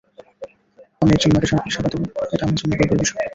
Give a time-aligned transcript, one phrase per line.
[1.01, 2.01] আমি একজন মাকে সার্বিক সেবা দেব,
[2.33, 3.19] এটা আমরা জন্য গর্বের বিষয়।